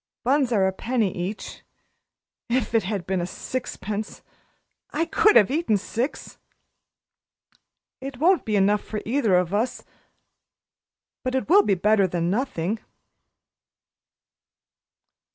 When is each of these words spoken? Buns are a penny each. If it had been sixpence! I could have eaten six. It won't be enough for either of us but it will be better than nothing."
Buns 0.23 0.51
are 0.51 0.65
a 0.65 0.73
penny 0.73 1.15
each. 1.15 1.61
If 2.49 2.73
it 2.73 2.81
had 2.85 3.05
been 3.05 3.23
sixpence! 3.27 4.23
I 4.89 5.05
could 5.05 5.35
have 5.35 5.51
eaten 5.51 5.77
six. 5.77 6.39
It 7.99 8.17
won't 8.17 8.43
be 8.43 8.55
enough 8.55 8.81
for 8.83 9.03
either 9.05 9.35
of 9.35 9.53
us 9.53 9.83
but 11.23 11.35
it 11.35 11.47
will 11.47 11.61
be 11.61 11.75
better 11.75 12.07
than 12.07 12.31
nothing." 12.31 12.79